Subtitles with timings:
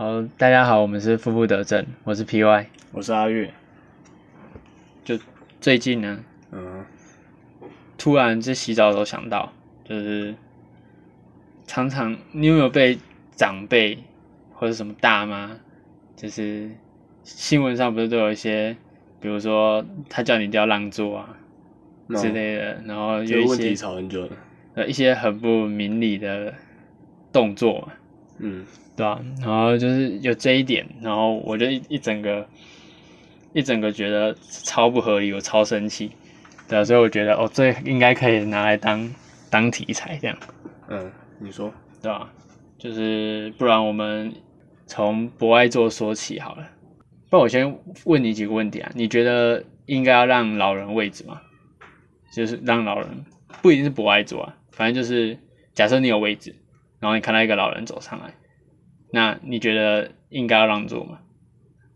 [0.00, 2.64] 好，大家好，我们是负负得正，我是 PY。
[2.90, 3.52] 我是阿月。
[5.04, 5.18] 就
[5.60, 6.86] 最近呢，嗯，
[7.98, 9.52] 突然在洗澡的时候想到，
[9.84, 10.34] 就是
[11.66, 12.98] 常常你有没有被
[13.32, 13.98] 长辈
[14.54, 15.60] 或者什么大妈，
[16.16, 16.70] 就是
[17.22, 18.74] 新闻上不是都有一些，
[19.20, 21.36] 比如说他叫你一定要让座啊
[22.16, 24.32] 之类的，然后有一些吵很久了。
[24.72, 26.54] 呃一些很不明理的
[27.30, 27.92] 动作嘛，
[28.42, 28.64] 嗯，
[28.96, 32.48] 对吧、然后就是有这一点，然后我就一一整个
[33.52, 36.10] 一整个觉得超不合理，我超生气，
[36.68, 39.14] 对啊，所以我觉得哦，这应该可以拿来当
[39.50, 40.36] 当题材这样，
[40.88, 42.32] 嗯，你说，对吧、
[42.78, 44.32] 就是不然我们
[44.86, 46.66] 从博爱座说起好了。
[47.28, 51.40] 不然我先问你几个问题啊，你觉得应该要让老人位置吗？
[52.34, 53.24] 就是让老人
[53.62, 55.38] 不一定是博爱座啊，反正就是
[55.72, 56.54] 假设你有位置，
[57.00, 58.34] 然后你看到一个老人走上来，
[59.12, 61.18] 那你觉得应该要让座吗？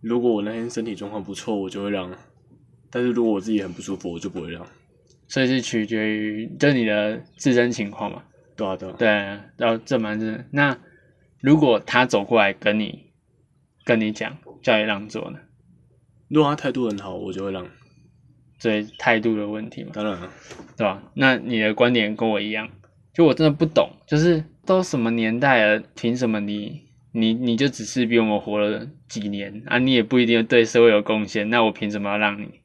[0.01, 2.11] 如果我那天身体状况不错，我就会让；
[2.91, 4.67] 但是如果我自己很不舒服，我就不会让。
[5.29, 8.23] 所以是取决于就是你的自身情况嘛。
[8.57, 9.09] 对啊，对啊，对，
[9.57, 10.77] 然后这蛮是那
[11.41, 13.13] 如果他走过来跟你
[13.85, 15.39] 跟你讲叫你让座呢，
[16.29, 17.67] 如果他态度很好，我就会让。
[18.61, 20.31] 所以态度的问题嘛，当然啊，
[20.77, 21.03] 对吧？
[21.15, 22.71] 那你的观点跟我一样，
[23.13, 29.79] 就我真的不懂，就是都什么年代了，凭什么你你你就只是比我们活了几年啊？
[29.79, 32.61] 你也不一定对社会有贡献，那我凭什么要让你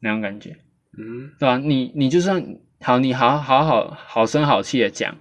[0.00, 0.56] 那种感觉？
[0.96, 5.16] 嗯，对吧、你你就算好，你好好好好声好气的讲，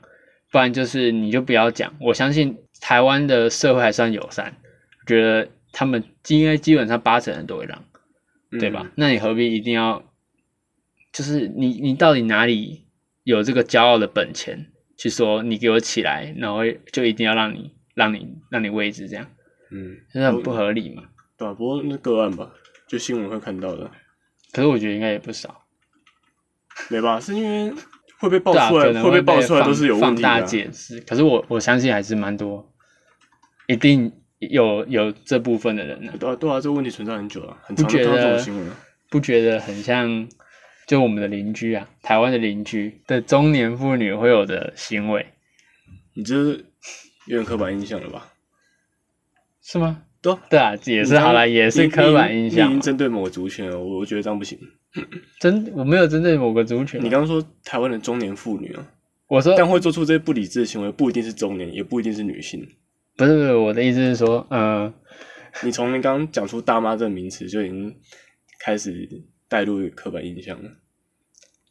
[0.52, 1.94] 不然就是你就不要讲。
[2.00, 4.56] 我相信台湾的社会还算友善，
[5.06, 7.84] 觉得他们应该基本上八成人都会让，
[8.60, 8.82] 对吧？
[8.86, 8.92] 嗯？
[8.96, 10.04] 那你何必一定要，
[11.12, 12.86] 就是你你到底哪里
[13.24, 14.68] 有这个骄傲的本钱
[14.98, 19.26] 去说你给我起来，然后就一定要让你让你让你位置这样，
[19.72, 21.04] 嗯，真的很不合理嘛？
[21.38, 22.52] 对啊，不过那个案吧，
[22.88, 23.90] 就新闻会看到的，
[24.52, 25.64] 可是我觉得应该也不少。
[26.90, 27.20] 没吧？
[27.20, 27.74] 是因为
[28.20, 30.66] 会被爆出来，可能被爆出来都是有问放大题的啊。
[30.66, 31.00] 解释。
[31.02, 32.72] 可是我我相信还是蛮多，
[33.68, 38.76] 一定有有这部分的人呢、对啊，对啊，这个问题存在很久了，很不觉常看到这种新闻啊。
[39.10, 40.28] 不觉得很像
[40.88, 45.28] 就我们的邻居啊，台湾的邻居的中年妇女会有的行为
[46.16, 46.66] 你这是
[47.28, 48.34] 有点刻板印象了吧？
[49.62, 50.04] 是吗？
[50.22, 52.66] 对啊对啊，也是好啦，也是刻板印象。
[52.66, 54.58] 你已经针对某个族群了，我我觉得这样不行。
[55.40, 58.88] 针我没有针对某个族群啊，你刚刚说台湾的中年妇女啊，
[59.28, 62.66] 我说但会做出这些不理智的行为，不一定是中年，也不一定是女性。
[63.18, 64.92] 不是不是，我的意思是说，呃，
[65.64, 67.96] 你从你刚刚讲出“大妈”这个名词，就已经
[68.60, 69.08] 开始
[69.48, 70.70] 带入刻板印象了。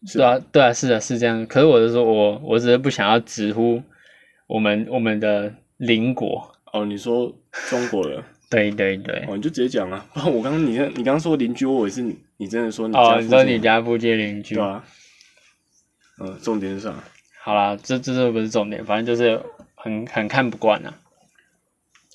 [0.06, 1.46] 是对啊对啊，是啊是这样。
[1.46, 3.82] 可是我是说我我只是不想要直呼
[4.46, 7.34] 我们我们的邻国，哦，你说
[7.68, 9.24] 中国人， 对对对。
[9.28, 10.06] 哦，你就直接讲啊。
[10.12, 14.84] 不然我刚刚你你刚刚说邻居，我以为是你你真的说你你说你家附近邻居对，啊？
[16.20, 16.94] 嗯，重点是啥？
[17.42, 19.40] 好啦，这这这不是重点，反正就是
[19.74, 20.98] 很很看不惯啊。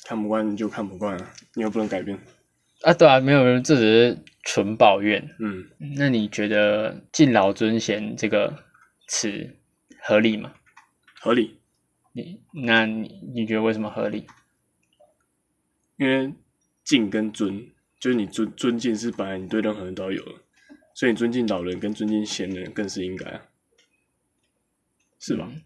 [0.05, 2.17] 看不惯你就看不惯啊，你又不能改变。
[2.83, 5.35] 啊，对啊，没有没有，这只是纯抱怨。
[5.39, 8.63] 嗯，那你觉得“敬老尊贤”这个
[9.07, 9.55] 词
[10.01, 10.53] 合理吗？
[11.19, 11.57] 合理，
[12.13, 14.25] 你那你你觉得为什么合理？
[15.97, 16.33] 因为
[16.83, 17.69] 敬跟尊，
[17.99, 20.31] 就是你尊尊敬是本来你对任何人都要有的，
[20.95, 23.41] 所以你尊敬老人跟尊敬贤人更是应该啊，
[25.19, 25.47] 是吧？
[25.51, 25.61] 嗯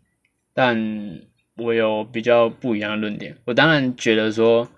[0.57, 1.19] 但
[1.57, 3.37] 我有比较不一样的论点。
[3.43, 4.71] 我当然觉得说，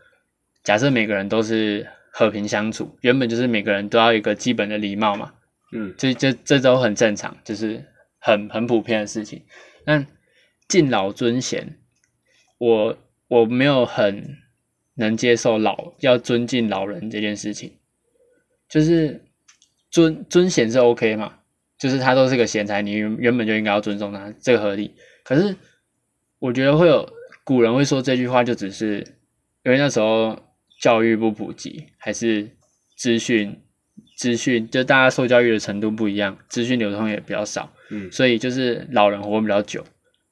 [0.64, 1.88] 假设每个人都是
[2.18, 5.36] 和平相处，原本就是每个人都要有一个基本的礼貌嘛，
[5.72, 7.86] 嗯这这这都很正常，就是
[8.18, 9.44] 很很普遍的事情。
[9.86, 10.04] 但
[10.68, 11.78] 敬老尊贤，
[12.58, 12.98] 我
[13.28, 14.36] 我没有很
[14.96, 17.78] 能接受老要尊敬老人这件事情，
[18.68, 19.24] 就是
[19.92, 21.36] 尊尊贤是 OK 嘛，
[21.78, 24.96] 就是他都是个贤才，你原原本就应该要尊重他，这个合理。
[25.24, 25.56] 可是
[26.40, 27.08] 我觉得会有
[27.44, 29.06] 古人会说这句话，就只是
[29.63, 30.36] 因为那时候
[30.81, 32.50] 教育不普及，还是
[32.97, 33.56] 资讯
[34.18, 39.83] 资讯就大家受教育的程度不一样，资讯流通也比较少，嗯，所以就是老人活比较久，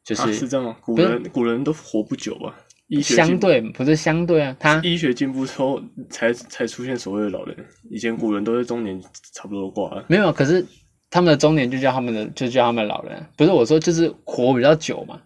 [0.03, 0.77] 就啊，是是这样吗？
[0.81, 2.55] 古人古人都活不久吧？
[2.87, 5.81] 医学相对不是相对啊，他医学进步之后，
[6.11, 7.57] 才才出现所谓的老人。
[7.89, 9.01] 以前古人都是中年
[9.33, 10.05] 差不多都挂了。
[10.07, 10.63] 没有，可是
[11.09, 15.19] 他们的中年就叫他们的就叫他们老人，不是我说就是活比较久嘛，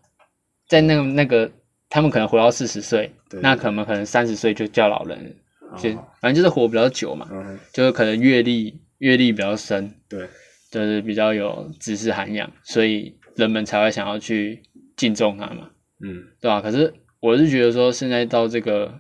[0.70, 1.52] 在那个那个
[1.90, 5.36] 他们可能活到四十岁，那可能可能三十岁就叫老人，
[5.78, 10.28] 就哦反正就是活比较久嘛，嗯，就是可能阅历阅历比较深，对，
[10.70, 14.62] 就是比较有知识涵养，所以人们才会想要去
[14.96, 15.70] 敬重他嘛，
[16.02, 19.00] 嗯对吧、可是我是觉得说，现在到这个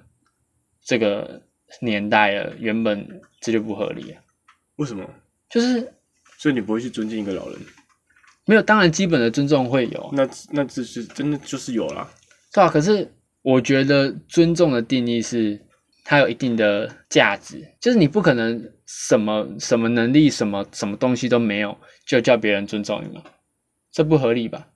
[0.83, 1.41] 这个
[1.81, 4.21] 年代了，原本这就不合理啊。
[4.77, 5.07] 为什么？
[5.49, 5.93] 就是
[6.37, 7.59] 所以你不会去尊敬一个老人？
[8.45, 12.09] 没有，当然基本的尊重会有，那那这是真的就是有啦。
[12.53, 12.69] 对啊。
[12.69, 13.11] 可是
[13.41, 15.59] 我觉得尊重的定义是
[16.03, 23.23] 它有一定的价值，就是你不可能什么什么能力、什么什么东西都没有，就叫别人尊重你嘛，
[23.91, 24.67] 这不合理吧？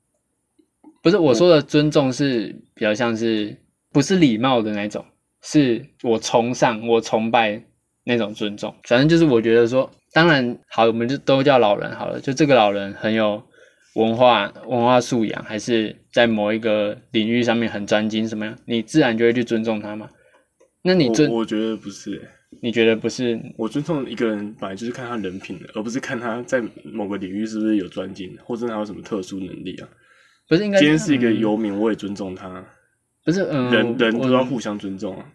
[1.02, 3.58] 不是我说的尊重是比较像是
[3.92, 5.06] 不是礼貌的那种，
[5.42, 7.62] 是我崇尚、我崇拜
[8.06, 8.74] 那种尊重。
[8.84, 13.44] 反正就是我觉得说，当然好，我们就都叫老人好了，就这个老人很有
[13.96, 20.10] 文化、文化素养，还是在某一个领域上面很专精，什么样，你自然就会去尊重他嘛。
[20.82, 22.22] 那你尊我，我觉得不是、欸，
[22.62, 23.40] 你觉得不是？
[23.58, 29.88] 我尊重一个人本来就是看他人品的，而不是看他在某个领域是不是有专精，或者他有什么特殊能力啊。
[30.50, 32.66] 不是应该今天是一个嗯游民，我也尊重他。
[33.24, 35.26] 不是嗯，人人都要互相尊重啊，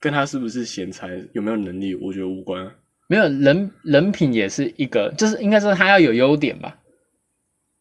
[0.00, 2.74] 跟他是不是贤才、有没有能力，我觉得无关啊。
[3.06, 6.76] 没有人人品也是一个，就是应该说他要有优点吧。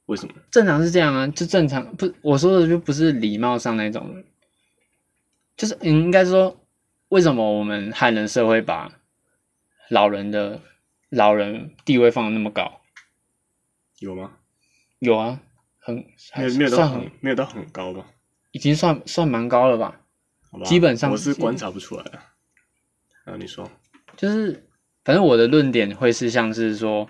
[0.10, 0.34] 为什么？
[0.50, 4.24] 正常是这样啊，就正常不，我说的就不是礼貌上那种，
[5.56, 6.66] 就是嗯应该说，
[7.10, 8.92] 为什么我们汉人社会把
[9.90, 10.62] 老人的
[11.10, 12.82] 老人地位放的那么高？
[14.00, 14.38] 有吗？
[14.98, 15.40] 有啊，
[15.78, 18.08] 很没还有没有到算很没有到很高吧？
[18.52, 20.02] 已经算算蛮高了吧？
[20.52, 22.20] 吧，基本上我是是观察不出来的。
[23.26, 23.70] 啊，你说，
[24.18, 24.68] 就是
[25.04, 27.08] 反正我的论点会是像是说，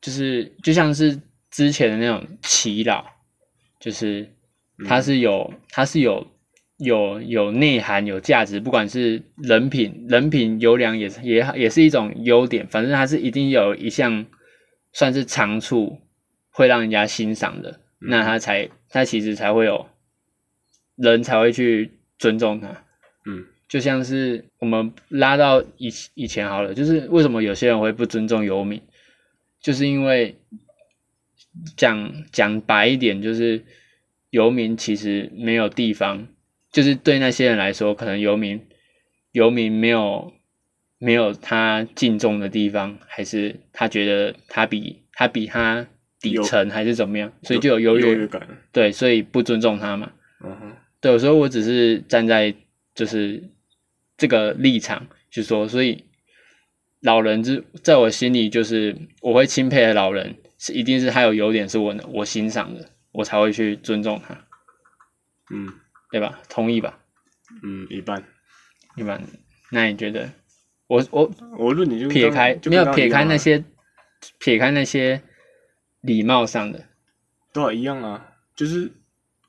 [0.00, 1.20] 就是就像是
[1.52, 3.04] 之前的那种祈祷，
[3.78, 4.28] 就是
[4.88, 6.26] 它是有、它是有
[6.78, 14.26] 有有内涵有价值，不管是人品人品优良也是也也是一种优点，反正它是一定有一项
[14.92, 16.00] 算是长处
[16.50, 19.86] 会让人家欣赏的，那他才他其实才会有
[20.96, 22.84] 人才会去尊重他。
[23.26, 23.46] 嗯。
[23.68, 28.82] 就像是我们拉到以以前好了，就是为什么有些人会不尊重游民，
[29.62, 30.36] 就是因为
[31.76, 33.62] 讲讲白一点，就是
[34.30, 36.26] 游民其实没有地方，
[36.70, 38.60] 就是对那些人来说，可能游民
[39.32, 40.32] 游民没有
[40.98, 45.86] 没有他敬重的地方，还是他觉得他比他比他
[46.20, 48.46] 底层还是怎么样，所以就有优越感。
[48.72, 50.12] 对，所以不尊重他嘛。
[50.44, 52.54] 嗯哼，对，所以我只是站在
[52.94, 53.42] 就是
[54.16, 56.04] 这个立场去说，所以
[57.00, 64.46] 老人之在我心里就是我会钦佩的老人，是一定是他有优点是我我欣赏的，我才会去尊重他，
[65.50, 65.74] 嗯
[66.12, 66.38] 对吧？
[66.48, 67.00] 同意吧？
[67.64, 68.22] 嗯，一半。
[68.94, 69.20] 一半？
[69.72, 70.30] 那你觉得？
[70.86, 71.28] 我我
[71.58, 73.64] 我论你就撇开就没有撇开那些
[74.38, 75.20] 撇开那些
[76.00, 76.84] 礼貌上的，
[77.52, 78.92] 都啊一样啊，就是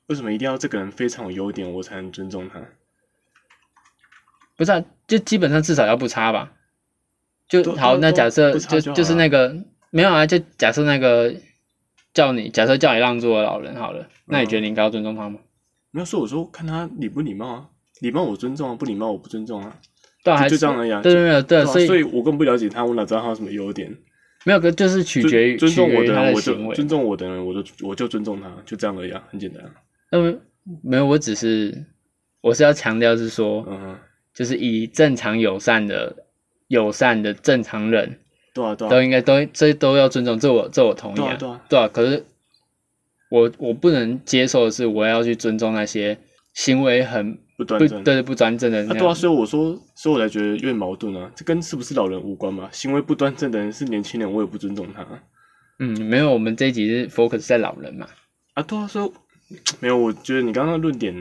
[0.06, 2.60] 为什么一定要这个人非常有优点，我才能尊重他？
[4.56, 6.52] 不是、啊，就基本上至少要不差吧？
[7.46, 9.54] 就好，那假设就就是那个
[9.94, 11.32] 没有啊，就假设那个
[12.12, 15.38] 叫你假设叫你让座的老人好了，那你觉得你应该要尊重他吗？
[15.92, 17.68] 没有说我说看他礼不礼貌啊，
[18.00, 19.78] 礼貌我尊重啊，不礼貌我不尊重啊。
[20.24, 23.96] 对啊，就就这样而已啊对对对对，啊所以所以我更不了解他，我哪知道他有什么优点？
[24.44, 26.70] 没有个就是取尊决于尊重我的人，我行为。
[26.70, 29.70] 就尊重我的人，我就我就尊重他，就这样而已啊，很简单啊。
[30.10, 30.40] 嗯，
[30.82, 31.86] 没有，我只是
[32.40, 33.96] 我是要强调是说，嗯，
[34.34, 36.26] 就是以正常友善的
[36.66, 38.18] 友善的正常人
[38.54, 42.24] 对啊对啊都，应该都这都要尊重，这我这我同意对啊对啊对啊，可是
[43.30, 46.16] 我我不能接受的是，我要去尊重那些
[46.54, 48.04] 行为很不不端正。
[48.04, 51.30] 对不端正的啊，对啊，所以我说，所以我才觉得有点矛盾啊。
[51.34, 52.68] 这跟是不是老人无关嘛？
[52.70, 55.04] 行为不端正的人是年轻人，我也不尊重他
[55.80, 58.06] 嗯，没有，我们这一集是 focus 在老人嘛。
[58.54, 58.62] 啊。
[58.62, 59.12] 对啊，所以
[59.80, 61.12] 没有，我觉得你刚刚的论点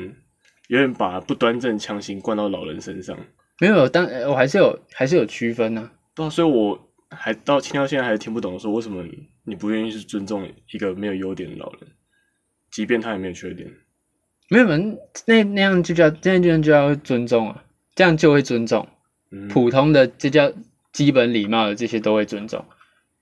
[0.67, 3.17] 有点把不端正强行灌到老人身上。
[3.59, 6.79] 没有，当呃我还是有还是有区分呢、对啊，所以我
[7.17, 11.81] 还到听到现在还听不懂，说为什么你你不愿意去尊重一个没有优点的老人，
[12.71, 13.71] 即便他也没有缺点。
[14.49, 17.63] 没有人那那样就叫这样就就要尊重啊，
[17.95, 18.87] 这样就会尊重。
[19.31, 20.51] 嗯，普通的这叫
[20.91, 22.63] 基本礼貌的这些都会尊重。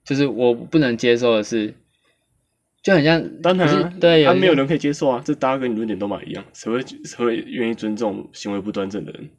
[0.04, 1.74] 就是我不能接受的是，
[2.82, 9.30] 就很像当然啊，对，啊，没有人可以接受啊，这大家跟你论点都嘛一样，谁会谁会愿意尊重行为不端正的人？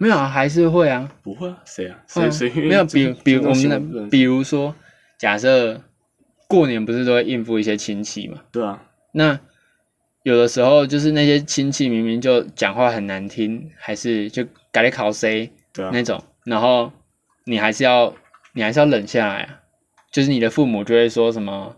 [0.00, 1.12] 没有啊，还是会啊。
[1.22, 1.98] 不会啊，谁啊？
[2.08, 4.74] 会啊谁谁没有比尊比我们的，比如说，
[5.18, 5.78] 假设
[6.48, 8.38] 过年不是都会应付一些亲戚嘛？
[8.50, 9.38] 对啊，那
[10.22, 14.42] 有的时候就是那些亲戚明明就讲话很难听，还是就
[14.72, 16.90] 改你考 C 对啊，那种，然后
[17.44, 18.14] 你还是要
[18.54, 19.60] 你还是要忍下来啊。
[20.10, 21.76] 就是你的父母就会说什么，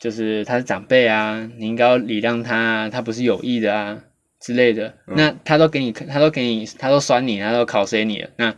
[0.00, 3.98] 就是他是长辈啊，你应该要礼让他啊，他不是有意的啊，
[4.42, 8.54] 之类的，嗯那他都给你，他都给你，他都酸你，他都考 C 你了，那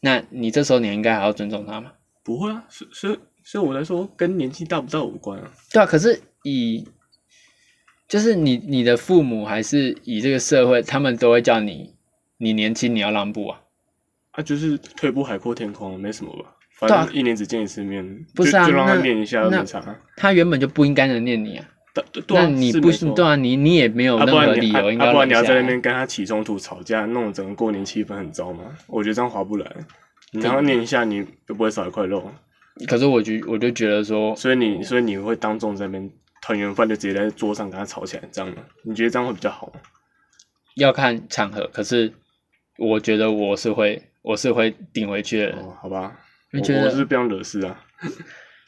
[0.00, 1.92] 那你这时候你应该还要尊重他嘛？
[2.22, 5.50] 不会啊，所所以所以我来说，跟年纪大不大无关啊。
[5.72, 6.86] 对啊，可是以
[8.08, 11.94] 就是你你的父母还是以这个社会，他们都会叫你
[12.38, 13.60] 你年轻你要让步啊。
[14.30, 16.56] 啊，就是退步海阔天空，没什么吧。
[16.78, 19.96] 反正一年只见一次面，不是啊就就让他念一下又那没差啊。
[20.16, 21.68] 他原本就不应该能念你啊
[22.28, 28.64] 那你不是没错对啊，你你也没有啊，任何理由应该啊不然你要在那边跟他起冲突、吵架，弄得整个过年气氛很糟嘛？
[28.88, 29.76] 我觉得这样划不来。
[30.32, 32.32] 你让他念一下，你又不会少一块肉。
[32.88, 36.10] 可是我就我就觉得说，所以你所以你会当众在那边
[36.42, 38.56] 团圆饭就直接在桌上跟他吵起来，这样吗？
[38.82, 39.80] 你觉得这样会比较好吗？
[40.74, 42.12] 要看场合，可是
[42.78, 46.16] 我觉得我是会我是会顶回去的人，哦，好吧，
[46.52, 47.80] 我我是不想惹事啊。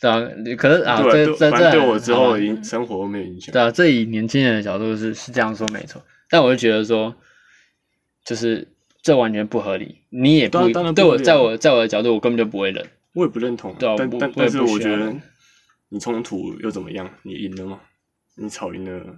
[0.00, 0.20] 对啊，
[0.58, 3.52] 可是啊，对这这，这对我之后的影生活没有影响。
[3.52, 7.14] 对啊，这以年轻人的角度是是这样说没错，但我就觉得说，
[8.24, 8.68] 就是
[9.02, 10.58] 这完全不合理，你也不
[10.92, 15.14] 对我在我在我的角度，我根本就不会忍，我也不认同，对啊但但但是我觉得
[15.88, 17.08] 你冲突又怎么样？
[17.22, 17.80] 你赢了吗？
[18.38, 19.16] 你吵赢了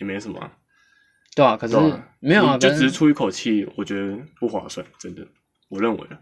[0.00, 0.52] 也没什么、啊，
[1.34, 1.76] 对啊，可是
[2.20, 5.26] 没有啊，就只是出一口气，我觉得不划算，真的，
[5.68, 6.20] 我认为啊，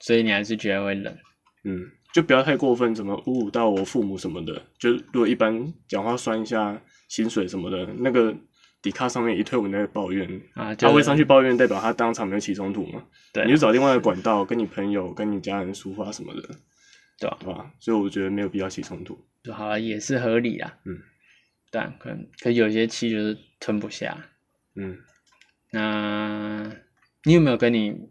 [0.00, 1.16] 所以你还是觉得会冷，
[1.64, 4.62] 嗯，就不要太过分，怎么侮辱到我父母什么的。
[4.78, 8.34] 就如果一般讲话酸一下薪水什么的，那个
[8.80, 13.04] 底卡上面一推文在抱怨，啊，他会上去抱怨，代表他当场没有起冲突嘛？
[13.34, 16.40] 对啊你就找另外的管道跟你朋友、跟你家人抒发什么的，
[17.20, 17.70] 对啊对吧？
[17.80, 19.22] 所以我觉得没有必要起冲突。
[19.44, 20.98] 就好了，也是合理啊，嗯，
[21.70, 24.16] 对啊，可能可有些气就是吞不下。
[24.74, 24.96] 嗯，
[25.70, 26.72] 那
[27.24, 28.08] 你有没有跟你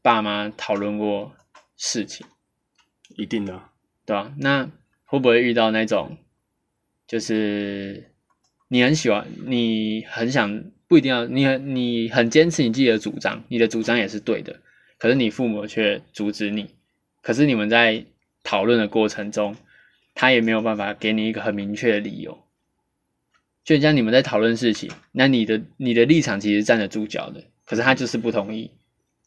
[0.00, 1.34] 爸妈讨论过
[1.76, 2.26] 事情？
[3.16, 3.60] 一定的、
[4.04, 4.70] 对吧、那
[5.04, 6.16] 会不会遇到那种，
[7.06, 8.10] 就是
[8.68, 14.60] 你很喜欢，你很想，不一定要，你很你很坚持你自己的主张，你的主张也是对的，
[14.98, 16.70] 可是你父母却阻止你，
[17.22, 18.04] 可是你们在
[18.42, 19.56] 讨论的过程中，
[20.14, 22.42] 他也没有办法给你一个很明确的理由。
[23.64, 28.70] 就像你们在讨论事情，那你的你的立场其实站得住脚的，可是他就是不同意，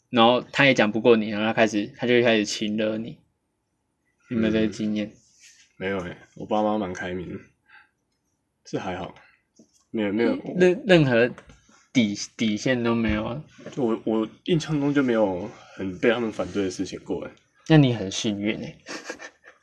[0.10, 3.18] 然后他也讲不过你，然后他开始他就开始亲了你，
[4.30, 5.12] 有没有这个嗯经验？
[5.78, 7.40] 没有诶、我爸妈蛮开明的，
[8.66, 9.16] 是还好，
[9.92, 11.30] 没有没有，任任何
[11.94, 17.32] 底底线都没有啊，就我我印象中就没有很被他们反对的事情过诶。
[17.68, 18.76] 那你很幸运哎。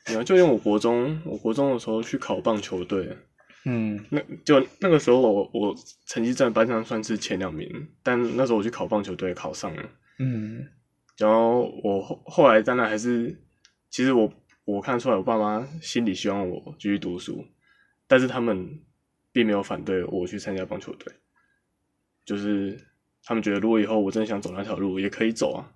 [0.07, 3.15] 你看，就因为我国中，我国中的时候去考棒球队，
[3.65, 7.69] 嗯那就那个时候我我成绩在班上算是前两名，
[8.01, 9.83] 但那时候我去考棒球队考上了，
[10.19, 10.65] 嗯
[11.17, 13.37] 然后我后后来当然还是，
[13.89, 14.31] 其实我
[14.67, 17.45] 我看出来我爸妈心里希望我继续读书，
[18.05, 18.81] 但是他们
[19.31, 21.13] 并没有反对我去参加棒球队，
[22.25, 22.77] 就是
[23.23, 25.71] 他们觉得如果以后我真的想走那条路也可以走啊，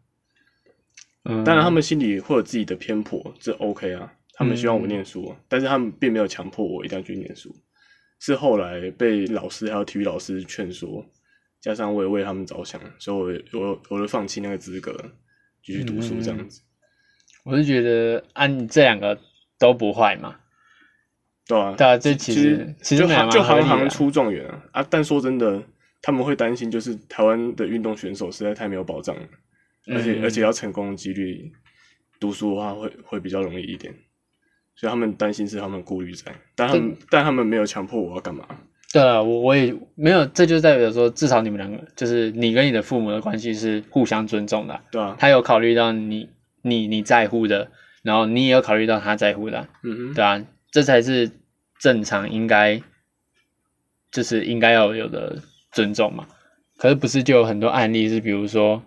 [1.24, 4.90] 嗯，当然他们心里会有自己的偏颇，这 OK 啊，他们希望我嗯。
[4.90, 7.56] 念书啊，但是他们并没有强迫我一定要去念书，
[8.20, 11.06] 是后来被老师还有体育老师劝说，
[11.62, 14.94] 加上我也为他们着想，所以我我我就放弃那个资格，
[15.64, 16.62] 继续读书这样子，
[17.44, 19.18] 我是觉得啊，你这两个
[19.58, 20.36] 都不坏嘛，
[21.48, 24.88] 对啊，对啊，这其其实其实就行就行行出状元啊啊！
[24.90, 25.62] 但说真的，
[26.02, 29.22] 他们会担心，就是台湾的运动选手实在太没有保障了，
[29.88, 31.52] 而且嗯而且要成功的几率，
[32.20, 33.94] 读书的话会会比较容易一点，
[34.76, 38.46] 所以他们担心是他们顾虑在，但他们但他们没有强迫我要干嘛，
[38.94, 46.30] 对啊，我我也没有，这就代表说，至少你们两个就是你跟你的父母的关系是互相尊重的啊、对啊，他有考虑到你
[46.62, 47.70] 你你在乎的，
[48.04, 51.32] 然后你也要考虑到他在乎的啊、嗯哼，对啊，这才是
[51.80, 52.82] 正常应该
[54.12, 55.42] 就是应该要有的
[55.72, 56.28] 尊重嘛。
[56.78, 58.82] 可是不是就有很多案例是，比如说，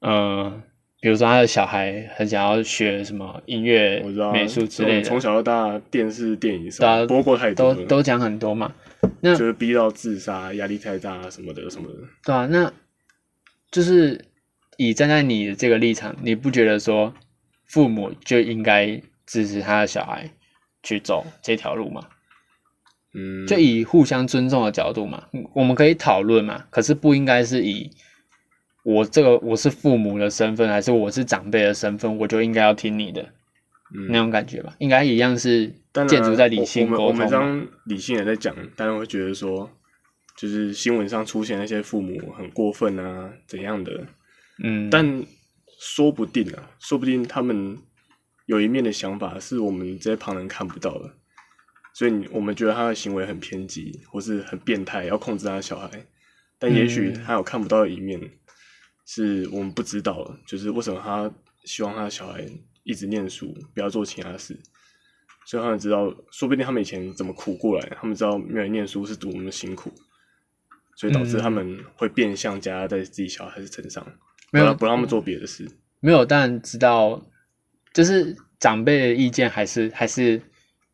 [0.00, 0.62] 呃，
[1.00, 4.02] 比如说他的小孩很想要学什么音乐
[4.32, 8.74] 美术之类的，从小到大电视电影什对啊么播过太多，都都讲很多嘛。
[9.20, 12.70] 那就是逼到自杀、压力太大什么的什么的，对啊，那
[13.70, 14.22] 就是
[14.78, 17.12] 以站在你的这个立场，你不觉得说
[17.66, 20.30] 父母就应该支持他的小孩
[20.84, 22.06] 去走这条路吗？
[23.12, 27.90] 嗯，就以互相尊重的角度嘛，嗯我们可以讨论嘛，可是不应该是以
[28.84, 33.22] 我这个我是父母的身份，还是我是长辈的身份，我就应该要听你的
[33.92, 34.76] 嗯那种感觉吧？
[34.78, 35.74] 应该一样是
[36.06, 37.56] 建筑在理性我我们我们这沟通嘛。
[37.56, 39.68] 样理性的在讲，当然会觉得说，
[40.36, 44.06] 就是新闻上出现那些父母很过分啊，怎样的，
[44.62, 45.24] 嗯，但
[45.80, 47.78] 说不定啊，说不定他们
[48.46, 51.14] 有一面的想法是我们这些旁人看不到的，
[51.94, 56.06] 所以你我们觉得他的行为很偏激，或是很变态，要控制他的小孩，
[56.58, 57.24] 但也许嗯。
[57.24, 58.20] 他有看不到的一面，
[59.06, 61.30] 是我们不知道的，就是为什么他
[61.64, 62.44] 希望他的小孩
[62.82, 64.58] 一直念书，不要做其他事。
[65.46, 69.90] 所以他们知道，说不定他们以前怎么苦过来，他们知道没有人念书是多么的辛苦，
[70.96, 71.40] 所以导致嗯。
[71.40, 74.06] 他们会变相加在自己小孩子身上，
[74.50, 75.68] 没有不让他们做别的事。
[76.00, 77.20] 没有，但知道
[77.92, 80.40] 就是长辈的意见还是还是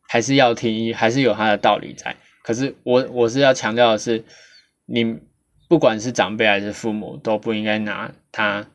[0.07, 2.15] 还是要听，还是有他的道理在。
[2.43, 4.23] 可是我我是要强调的是，
[4.85, 5.17] 你
[5.67, 8.65] 不管是长辈还是父母，都不应该拿他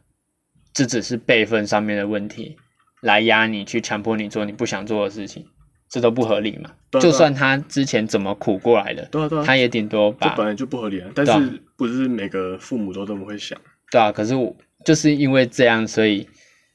[0.73, 2.57] 这只是辈分上面的问题
[3.01, 5.47] 来压你，去强迫你做你不想做的事情，
[5.89, 6.73] 这都不合理嘛。
[6.91, 11.09] 对啊就算他之前怎么苦过来的，对啊对啊，他也顶多把这本来就不合理啊。
[11.15, 13.57] 但是不是每个父母都这么会想？
[13.91, 16.29] 对啊，可是我就是因为这样，所以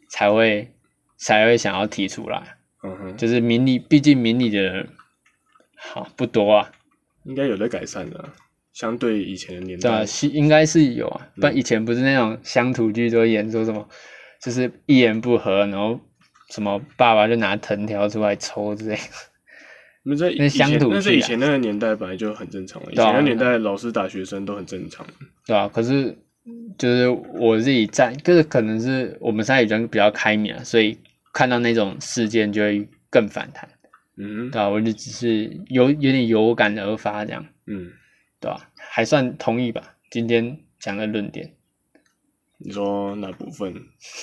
[0.09, 0.71] 才会
[1.17, 2.57] 才会想要提出来。
[2.83, 4.87] 嗯哼，就是明理，毕竟明理的人
[5.75, 6.71] 好不多啊，
[7.23, 8.33] 应该有在改善的啊、
[8.73, 10.05] 相对以前的年对啊，代。
[10.05, 13.87] 是应该是有啊，不然以前不是那种乡土剧都演说什么，
[14.41, 15.99] 就是一言不合，然后
[16.51, 19.01] 什么爸爸就拿藤条出来抽之类的，
[20.03, 22.91] 那在以那乡前，土剧啊那在以前那个年代本来就很正常了。
[22.91, 25.03] 以前那年代，老师打学生都很正常。
[25.47, 26.15] 对啊，可是
[26.77, 30.97] 就是我自己在，就是可能是我们现在已经比较开明了，所以
[31.33, 33.69] 看到那种事件就会更反弹，
[34.17, 37.45] 嗯对啊，我就只是有有点有感而发这样。
[37.65, 37.91] 嗯，
[38.39, 39.95] 对吧、还算同意吧？
[40.11, 41.53] 今天讲的论点
[42.59, 43.73] 你说哪部分？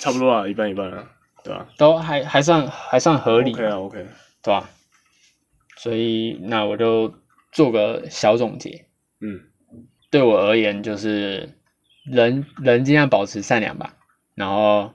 [0.00, 1.10] 差不多啊，一半一半啊，
[1.42, 4.06] 对吧、都还还算还算合理 OK 啊，OK。
[4.42, 4.70] 对吧、
[5.76, 7.14] 所以那我就
[7.50, 8.86] 做个小总结。
[9.20, 9.40] 嗯
[10.10, 11.48] 对我而言，就是
[12.04, 13.96] 人人尽量保持善良吧，
[14.34, 14.92] 然后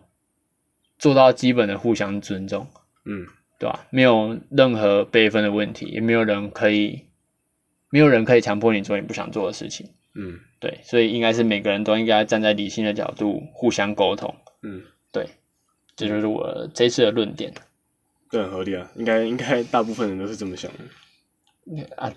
[0.98, 2.68] 做到基本的互相尊重，
[3.06, 3.26] 嗯
[3.60, 7.06] 对吧、没有任何辈分的问题，也没有人可以
[7.90, 9.90] 没有人可以强迫你做你不想做的事情。
[10.14, 14.36] 嗯对，所以应该是每个人都应该站在理性的角度互相沟通。
[14.62, 15.30] 嗯，对，
[15.96, 17.54] 这就是我这次的论点
[18.30, 21.96] 这很合理啊，应该应该大部分人都是这么想的。
[21.96, 22.12] 啊。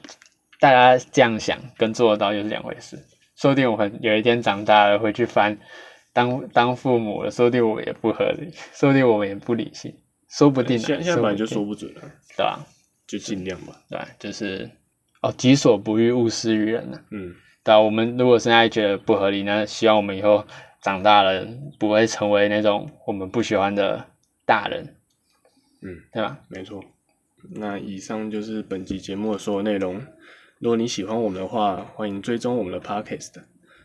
[0.58, 3.02] 大家这样想跟做得到又是两回事。
[3.40, 5.58] 说不定我们有一天长大了回去翻
[6.12, 9.94] 当当父母了，说不定我们也不合理，说不定我们也不理性，
[10.28, 12.66] 说不定啊、现在现在本来就说不准了，定对吧、
[13.06, 13.80] 就尽量吧。
[13.88, 14.70] 对吧、就是
[15.22, 20.44] 哦，己所不欲，勿施于人呢、嗯对啊，我们如果现在觉得不合理，那希望我们以后
[20.82, 21.46] 长大了
[21.78, 24.04] 不会成为那种我们不喜欢的
[24.44, 24.96] 大人，
[25.80, 26.38] 嗯，对吧？
[26.48, 26.84] 没错。
[27.54, 30.02] 那以上就是本集节目的所有内容。
[30.60, 33.30] 如果你喜欢我们的话，欢迎追踪我们的 Podcast。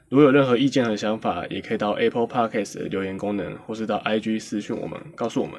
[0.10, 5.58] 如果有任何意见和想法，也可以到 Apple Podcast 的留言功能，或是到 IG 私讯我们，告诉我们。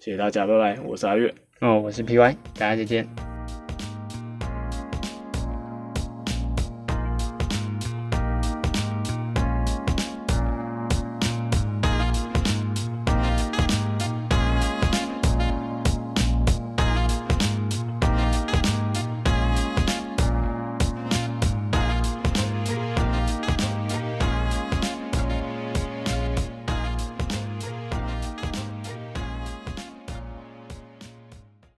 [0.00, 1.32] 谢谢大家，拜拜，我是阿月。
[1.60, 3.31] 哦，我是 PY，大家再见。